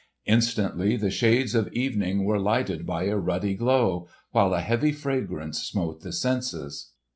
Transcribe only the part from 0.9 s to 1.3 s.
the